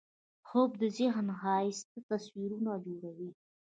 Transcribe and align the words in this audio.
خوب 0.47 0.69
د 0.81 0.83
ذهن 0.97 1.27
ښایسته 1.41 1.99
تصویرونه 2.09 2.71
جوړوي 2.85 3.31